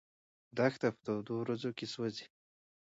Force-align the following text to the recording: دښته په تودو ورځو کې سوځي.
دښته 0.57 0.87
په 0.93 0.99
تودو 1.05 1.33
ورځو 1.39 1.69
کې 1.77 1.85
سوځي. 1.93 2.25